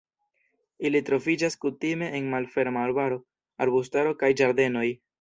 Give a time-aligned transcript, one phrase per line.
[0.89, 3.23] Ili troviĝas kutime en malferma arbaro,
[3.67, 4.89] arbustaro kaj ĝardenoj.